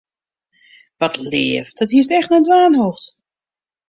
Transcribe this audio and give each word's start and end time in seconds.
Wat 0.97 1.17
leaf, 1.17 1.73
dat 1.79 1.89
hiest 1.93 2.11
echt 2.17 2.29
net 2.33 2.43
dwaan 2.45 2.75
hoegd. 2.79 3.07